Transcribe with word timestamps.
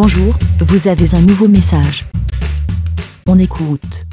Bonjour, 0.00 0.32
vous 0.60 0.86
avez 0.86 1.12
un 1.16 1.20
nouveau 1.22 1.48
message. 1.48 2.04
On 3.26 3.36
écoute. 3.36 4.06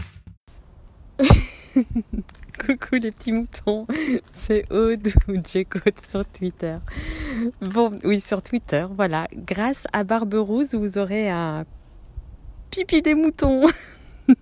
Coucou 1.75 2.95
les 2.95 3.11
petits 3.11 3.31
moutons, 3.31 3.85
c'est 4.31 4.65
Aude 4.71 5.09
ou 5.27 5.33
Jcode 5.33 6.03
sur 6.03 6.25
Twitter. 6.25 6.77
Bon, 7.61 7.99
oui, 8.03 8.19
sur 8.19 8.41
Twitter, 8.41 8.87
voilà. 8.97 9.27
Grâce 9.31 9.85
à 9.93 10.03
Barberousse, 10.03 10.73
vous 10.73 10.97
aurez 10.97 11.29
un 11.29 11.65
pipi 12.71 13.03
des 13.03 13.13
moutons. 13.13 13.67
oh 14.27 14.41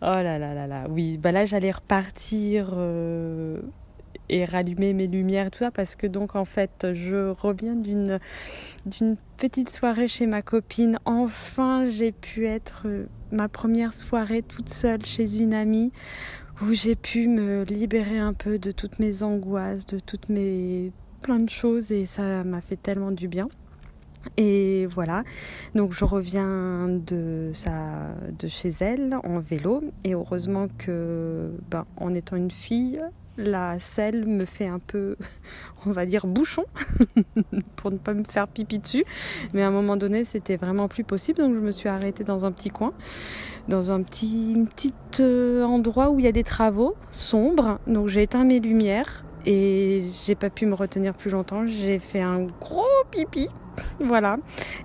là 0.00 0.38
là 0.38 0.54
là 0.54 0.66
là, 0.66 0.86
oui, 0.88 1.18
bah 1.18 1.30
là 1.30 1.44
j'allais 1.44 1.72
repartir 1.72 2.70
euh, 2.72 3.60
et 4.28 4.44
rallumer 4.44 4.92
mes 4.92 5.06
lumières 5.06 5.46
et 5.46 5.50
tout 5.50 5.58
ça 5.58 5.70
parce 5.70 5.96
que 5.96 6.06
donc 6.06 6.36
en 6.36 6.44
fait 6.44 6.88
je 6.92 7.30
reviens 7.30 7.74
d'une 7.74 8.18
petite 9.36 9.68
soirée 9.68 10.08
chez 10.08 10.26
ma 10.26 10.42
copine. 10.42 10.98
Enfin 11.04 11.86
j'ai 11.86 12.12
pu 12.12 12.46
être 12.46 12.82
euh, 12.86 13.06
ma 13.32 13.48
première 13.48 13.92
soirée 13.92 14.42
toute 14.42 14.68
seule 14.68 15.04
chez 15.04 15.38
une 15.38 15.54
amie 15.54 15.92
où 16.62 16.72
j'ai 16.72 16.94
pu 16.94 17.28
me 17.28 17.64
libérer 17.64 18.18
un 18.18 18.32
peu 18.32 18.58
de 18.58 18.70
toutes 18.70 18.98
mes 18.98 19.22
angoisses, 19.22 19.86
de 19.86 19.98
toutes 19.98 20.28
mes 20.28 20.92
plein 21.24 21.38
de 21.38 21.50
choses 21.50 21.90
et 21.90 22.04
ça 22.04 22.44
m'a 22.44 22.60
fait 22.60 22.76
tellement 22.76 23.10
du 23.10 23.28
bien. 23.28 23.48
Et 24.36 24.86
voilà, 24.86 25.22
donc 25.74 25.92
je 25.92 26.04
reviens 26.04 26.88
de, 26.88 27.50
sa, 27.52 28.14
de 28.38 28.48
chez 28.48 28.70
elle 28.80 29.16
en 29.22 29.38
vélo 29.38 29.82
et 30.04 30.14
heureusement 30.14 30.66
que, 30.78 31.50
ben, 31.70 31.84
en 31.96 32.14
étant 32.14 32.36
une 32.36 32.50
fille, 32.50 33.00
la 33.36 33.78
selle 33.80 34.26
me 34.26 34.44
fait 34.44 34.66
un 34.66 34.78
peu, 34.78 35.16
on 35.86 35.92
va 35.92 36.06
dire, 36.06 36.26
bouchon 36.26 36.64
pour 37.76 37.90
ne 37.90 37.98
pas 37.98 38.14
me 38.14 38.24
faire 38.24 38.48
pipi 38.48 38.78
dessus. 38.78 39.04
Mais 39.52 39.62
à 39.62 39.68
un 39.68 39.70
moment 39.70 39.96
donné, 39.96 40.24
c'était 40.24 40.56
vraiment 40.56 40.88
plus 40.88 41.04
possible. 41.04 41.38
Donc 41.38 41.54
je 41.54 41.60
me 41.60 41.70
suis 41.70 41.88
arrêtée 41.88 42.24
dans 42.24 42.46
un 42.46 42.52
petit 42.52 42.70
coin, 42.70 42.92
dans 43.68 43.92
un 43.92 44.02
petit, 44.02 44.64
petit 44.74 44.94
euh, 45.20 45.64
endroit 45.64 46.10
où 46.10 46.18
il 46.18 46.24
y 46.24 46.28
a 46.28 46.32
des 46.32 46.44
travaux 46.44 46.94
sombres. 47.10 47.78
Donc 47.86 48.08
j'ai 48.08 48.22
éteint 48.22 48.44
mes 48.44 48.60
lumières 48.60 49.24
et 49.46 50.04
j'ai 50.24 50.34
pas 50.34 50.48
pu 50.48 50.66
me 50.66 50.74
retenir 50.74 51.14
plus 51.14 51.30
longtemps. 51.30 51.66
J'ai 51.66 51.98
fait 51.98 52.20
un 52.20 52.46
gros 52.60 52.84
pipi. 53.10 53.48
voilà. 54.00 54.36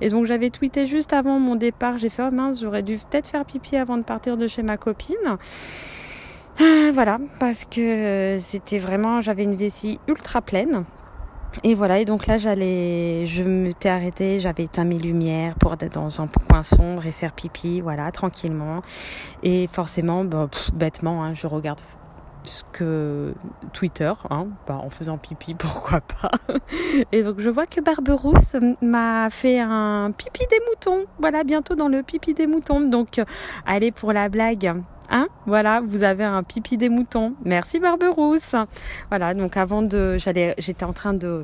Et 0.02 0.10
donc 0.10 0.26
j'avais 0.26 0.50
tweeté 0.50 0.86
juste 0.86 1.14
avant 1.14 1.40
mon 1.40 1.56
départ. 1.56 1.98
J'ai 1.98 2.10
fait, 2.10 2.24
oh 2.28 2.32
mince, 2.32 2.62
j'aurais 2.62 2.84
dû 2.84 2.98
peut-être 2.98 3.28
faire 3.28 3.46
pipi 3.46 3.78
avant 3.78 3.98
de 3.98 4.04
partir 4.04 4.38
de 4.38 4.48
chez 4.48 4.64
ma 4.64 4.78
copine. 4.78 5.38
Ah, 6.62 6.92
voilà, 6.94 7.20
parce 7.40 7.64
que 7.64 8.36
c'était 8.38 8.80
vraiment, 8.80 9.22
j'avais 9.22 9.44
une 9.44 9.56
vessie 9.56 9.98
ultra 10.10 10.42
pleine. 10.42 10.84
Et 11.64 11.74
voilà, 11.74 12.00
et 12.00 12.06
donc 12.06 12.28
là, 12.28 12.38
j'allais, 12.38 13.26
je 13.26 13.44
m'étais 13.44 13.88
arrêtée, 13.88 14.40
j'avais 14.40 14.64
éteint 14.66 14.84
mes 14.84 14.98
lumières 14.98 15.56
pour 15.56 15.74
être 15.74 15.94
dans 15.94 16.22
un 16.22 16.28
coin 16.28 16.62
sombre 16.62 17.06
et 17.06 17.12
faire 17.12 17.32
pipi, 17.32 17.80
voilà, 17.80 18.12
tranquillement. 18.12 18.82
Et 19.42 19.68
forcément, 19.68 20.26
bah, 20.26 20.50
bêtement, 20.74 21.24
hein, 21.24 21.34
je 21.34 21.48
regarde 21.48 21.80
que 22.74 23.34
Twitter, 23.74 24.12
hein, 24.30 24.48
bah, 24.68 24.82
en 24.84 24.90
faisant 24.90 25.18
pipi, 25.18 25.54
pourquoi 25.58 26.02
pas. 26.02 26.32
Et 27.12 27.24
donc 27.24 27.40
je 27.40 27.50
vois 27.50 27.66
que 27.66 27.80
Barberousse 27.82 28.56
m'a 28.82 29.30
fait 29.30 29.60
un 29.60 30.12
pipi 30.16 30.46
des 30.50 30.60
moutons. 30.70 31.06
Voilà, 31.20 31.44
bientôt 31.44 31.76
dans 31.76 31.88
le 31.88 32.04
pipi 32.04 32.34
des 32.34 32.48
moutons. 32.48 32.82
Donc 32.82 33.22
allez 33.66 33.92
pour 33.92 34.14
la 34.14 34.30
blague. 34.30 34.74
Hein 35.10 35.28
voilà, 35.46 35.82
vous 35.82 36.04
avez 36.04 36.24
un 36.24 36.44
pipi 36.44 36.78
des 36.78 36.90
moutons. 36.90 37.34
Merci 37.44 37.80
Barberousse. 37.80 38.56
Voilà, 39.10 39.34
donc 39.34 39.58
avant 39.58 39.82
de, 39.82 40.18
j'allais, 40.18 40.56
j'étais 40.58 40.86
en 40.86 40.94
train 40.94 41.14
de 41.14 41.44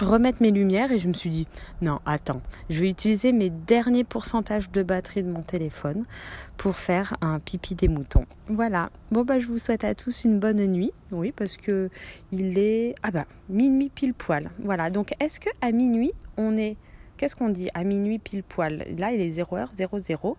remettre 0.00 0.42
mes 0.42 0.50
lumières 0.50 0.92
et 0.92 0.98
je 0.98 1.08
me 1.08 1.12
suis 1.12 1.30
dit 1.30 1.48
non 1.82 1.98
attends 2.06 2.40
je 2.70 2.80
vais 2.80 2.88
utiliser 2.88 3.32
mes 3.32 3.50
derniers 3.50 4.04
pourcentages 4.04 4.70
de 4.70 4.84
batterie 4.84 5.24
de 5.24 5.28
mon 5.28 5.42
téléphone 5.42 6.04
pour 6.56 6.76
faire 6.76 7.16
un 7.20 7.40
pipi 7.40 7.74
des 7.74 7.88
moutons. 7.88 8.24
Voilà. 8.48 8.90
Bon 9.10 9.24
bah 9.24 9.40
je 9.40 9.46
vous 9.46 9.58
souhaite 9.58 9.84
à 9.84 9.94
tous 9.94 10.24
une 10.24 10.38
bonne 10.38 10.64
nuit. 10.66 10.92
Oui 11.10 11.32
parce 11.32 11.56
que 11.56 11.90
il 12.32 12.58
est 12.58 12.94
ah 13.02 13.10
bah 13.10 13.24
minuit 13.48 13.90
pile 13.92 14.14
poil. 14.14 14.50
Voilà 14.62 14.90
donc 14.90 15.14
est-ce 15.20 15.40
que 15.40 15.50
à 15.60 15.72
minuit 15.72 16.12
on 16.36 16.56
est 16.56 16.76
qu'est-ce 17.16 17.34
qu'on 17.34 17.48
dit 17.48 17.68
à 17.74 17.82
minuit 17.84 18.18
pile 18.18 18.44
poil? 18.44 18.86
Là 18.96 19.12
il 19.12 19.20
est 19.20 19.40
0h00 19.40 20.36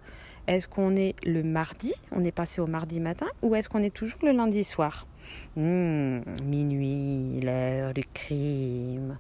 est-ce 0.48 0.68
qu'on 0.68 0.96
est 0.96 1.16
le 1.26 1.44
mardi 1.44 1.94
on 2.12 2.24
est 2.24 2.32
passé 2.32 2.62
au 2.62 2.68
mardi 2.68 3.00
matin 3.00 3.28
ou 3.42 3.56
est-ce 3.56 3.70
qu'on 3.70 3.84
est 3.84 3.94
toujours 3.94 4.20
le 4.24 4.32
lundi 4.32 4.64
soir? 4.64 5.08
Mmh, 5.56 6.20
minuit, 6.44 7.40
l'heure 7.42 7.94
du 7.94 8.04
crime. 8.14 9.18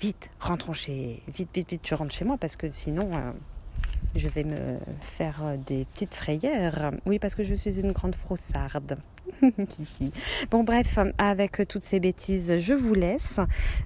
vite, 0.00 0.30
rentrons 0.40 0.72
chez. 0.72 1.22
Vite, 1.28 1.50
vite, 1.54 1.70
vite, 1.70 1.86
je 1.86 1.94
rentre 1.94 2.12
chez 2.12 2.24
moi 2.24 2.36
parce 2.38 2.56
que 2.56 2.68
sinon, 2.72 3.10
euh, 3.14 3.32
je 4.14 4.28
vais 4.28 4.44
me 4.44 4.78
faire 5.00 5.42
des 5.66 5.84
petites 5.86 6.14
frayeurs. 6.14 6.92
Oui, 7.04 7.18
parce 7.18 7.34
que 7.34 7.44
je 7.44 7.54
suis 7.54 7.80
une 7.80 7.92
grande 7.92 8.14
froussarde. 8.14 8.96
bon, 10.50 10.64
bref, 10.64 10.98
avec 11.18 11.62
toutes 11.68 11.82
ces 11.82 12.00
bêtises, 12.00 12.56
je 12.56 12.74
vous 12.74 12.94
laisse. 12.94 13.40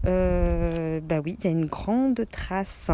Euh, 0.06 1.00
bah 1.00 1.20
oui, 1.24 1.36
il 1.40 1.44
y 1.44 1.48
a 1.48 1.50
une 1.50 1.66
grande 1.66 2.26
trace 2.30 2.90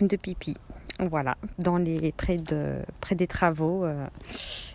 de 0.00 0.16
pipi. 0.16 0.56
Voilà, 0.98 1.36
dans 1.58 1.76
les 1.76 2.12
près 2.12 2.38
de 2.38 2.76
près 3.00 3.14
des 3.14 3.26
travaux, 3.26 3.84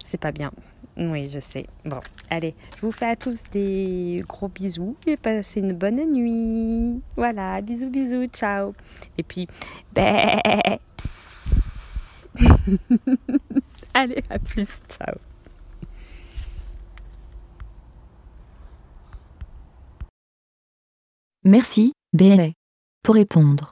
c'est 0.05 0.19
pas 0.19 0.31
bien. 0.31 0.51
Oui, 0.97 1.29
je 1.29 1.39
sais. 1.39 1.65
Bon, 1.85 1.99
allez, 2.29 2.53
je 2.75 2.81
vous 2.81 2.91
fais 2.91 3.07
à 3.07 3.15
tous 3.15 3.43
des 3.51 4.23
gros 4.27 4.49
bisous 4.49 4.95
et 5.07 5.15
passez 5.17 5.61
une 5.61 5.73
bonne 5.73 6.11
nuit. 6.11 7.01
Voilà, 7.15 7.61
bisous, 7.61 7.89
bisous, 7.89 8.27
ciao. 8.27 8.73
Et 9.17 9.23
puis, 9.23 9.47
allez, 13.93 14.23
à 14.29 14.37
plus, 14.37 14.83
ciao. 14.89 15.15
Merci, 21.43 21.93
BLA. 22.13 22.49
Pour 23.01 23.15
répondre, 23.15 23.71